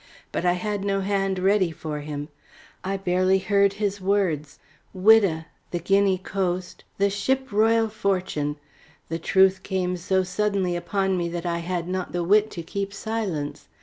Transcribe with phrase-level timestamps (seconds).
[0.31, 2.29] But I had no hand ready for him;
[2.83, 4.57] I barely heard his words.
[4.95, 8.55] Whydah the Guinea coast the ship Royal Fortune!
[9.09, 12.95] The truth came so suddenly upon me that I had not the wit to keep
[12.95, 13.67] silence.